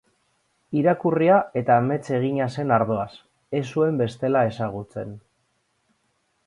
Irakurria 0.79 1.35
eta 1.61 1.75
amets 1.81 2.15
egina 2.19 2.47
zen 2.57 2.73
ardoaz, 2.79 3.09
ez 3.61 3.65
zuen 3.75 4.01
bestela 4.05 4.45
ezagutzen. 4.55 5.17